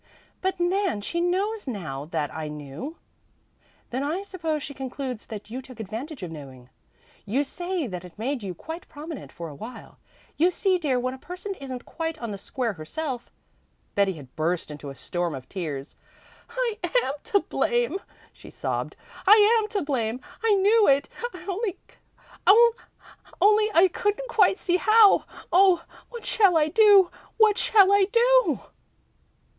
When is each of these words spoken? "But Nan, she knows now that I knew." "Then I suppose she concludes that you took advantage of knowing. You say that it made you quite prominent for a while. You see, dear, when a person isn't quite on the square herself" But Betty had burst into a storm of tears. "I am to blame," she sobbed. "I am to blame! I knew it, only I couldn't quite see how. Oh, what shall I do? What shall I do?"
"But 0.41 0.59
Nan, 0.59 1.01
she 1.01 1.21
knows 1.21 1.67
now 1.67 2.05
that 2.05 2.33
I 2.33 2.47
knew." 2.47 2.97
"Then 3.91 4.01
I 4.01 4.23
suppose 4.23 4.63
she 4.63 4.73
concludes 4.73 5.27
that 5.27 5.51
you 5.51 5.61
took 5.61 5.79
advantage 5.79 6.23
of 6.23 6.31
knowing. 6.31 6.69
You 7.23 7.43
say 7.43 7.85
that 7.85 8.03
it 8.03 8.17
made 8.17 8.41
you 8.41 8.55
quite 8.55 8.89
prominent 8.89 9.31
for 9.31 9.47
a 9.47 9.53
while. 9.53 9.99
You 10.37 10.49
see, 10.49 10.79
dear, 10.79 10.99
when 10.99 11.13
a 11.13 11.19
person 11.19 11.53
isn't 11.53 11.85
quite 11.85 12.17
on 12.17 12.31
the 12.31 12.39
square 12.39 12.73
herself" 12.73 13.25
But 13.93 14.07
Betty 14.07 14.13
had 14.13 14.35
burst 14.35 14.71
into 14.71 14.89
a 14.89 14.95
storm 14.95 15.35
of 15.35 15.47
tears. 15.47 15.95
"I 16.49 16.77
am 16.83 17.13
to 17.25 17.41
blame," 17.41 17.99
she 18.33 18.49
sobbed. 18.49 18.95
"I 19.27 19.59
am 19.61 19.69
to 19.69 19.83
blame! 19.83 20.19
I 20.43 20.55
knew 20.55 20.87
it, 20.87 21.09
only 23.39 23.69
I 23.75 23.87
couldn't 23.93 24.29
quite 24.29 24.57
see 24.57 24.77
how. 24.77 25.25
Oh, 25.53 25.85
what 26.09 26.25
shall 26.25 26.57
I 26.57 26.69
do? 26.69 27.11
What 27.37 27.59
shall 27.59 27.91
I 27.91 28.05
do?" 28.11 28.61